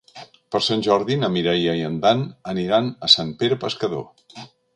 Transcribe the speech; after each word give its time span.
Per 0.53 0.61
Sant 0.67 0.79
Jordi 0.87 1.17
na 1.23 1.29
Mireia 1.33 1.75
i 1.81 1.83
en 1.89 1.99
Dan 2.07 2.25
aniran 2.55 2.91
a 3.09 3.11
Sant 3.19 3.31
Pere 3.45 3.61
Pescador. 3.67 4.45